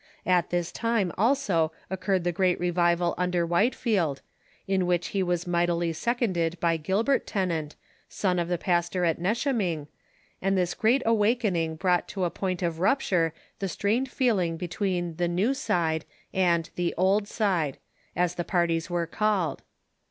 [0.25, 4.23] At this time also occurred the great revival under Whitefield,
[4.67, 7.75] in which he was mightily seconded by Gilbert Tennent,
[8.09, 9.85] son of the pastor at Neshaming,
[10.41, 15.27] and this Great Awakening brought to a point of rupture the strained feeling between the"
[15.43, 16.05] New Side"
[16.49, 17.77] and the" Old Side,"
[18.15, 19.61] as the parties were called.